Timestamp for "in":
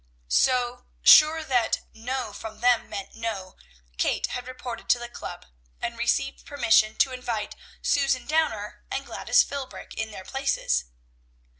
9.93-10.09